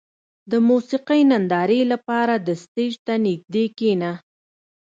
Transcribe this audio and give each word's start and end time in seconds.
•د 0.51 0.53
موسیقۍ 0.69 1.21
نندارې 1.31 1.79
لپاره 1.91 2.33
د 2.47 2.49
سټېج 2.63 2.93
ته 3.05 3.13
نږدې 3.25 3.65
کښېنه. 3.77 4.11